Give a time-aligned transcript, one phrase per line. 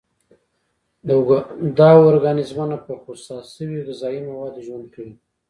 [1.77, 5.13] دا ارګانیزمونه په خوسا شوي غذایي موادو ژوند کوي.